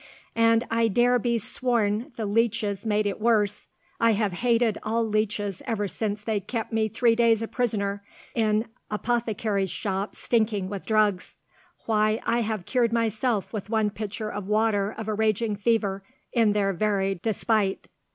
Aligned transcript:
"And 0.35 0.65
I 0.71 0.87
dare 0.87 1.19
be 1.19 1.37
sworn 1.37 2.11
the 2.15 2.25
leeches 2.25 2.87
made 2.87 3.05
it 3.05 3.21
worse. 3.21 3.67
I 3.99 4.13
have 4.13 4.33
hated 4.33 4.79
all 4.81 5.05
leeches 5.07 5.61
ever 5.67 5.87
since 5.87 6.23
they 6.23 6.39
kept 6.39 6.73
me 6.73 6.87
three 6.87 7.15
days 7.15 7.43
a 7.43 7.47
prisoner 7.47 8.03
in 8.33 8.65
a 8.89 8.97
'pothecary's 8.97 9.69
shop 9.69 10.15
stinking 10.15 10.69
with 10.69 10.87
drugs. 10.87 11.37
Why, 11.85 12.19
I 12.25 12.39
have 12.41 12.65
cured 12.65 12.91
myself 12.91 13.53
with 13.53 13.69
one 13.69 13.91
pitcher 13.91 14.31
of 14.31 14.47
water 14.47 14.91
of 14.91 15.07
a 15.07 15.13
raging 15.13 15.55
fever, 15.55 16.03
in 16.33 16.53
their 16.53 16.73
very 16.73 17.19
despite! 17.21 17.87